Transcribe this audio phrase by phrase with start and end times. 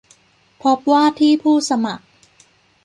[0.63, 2.05] พบว่าที่ผู้สมัคร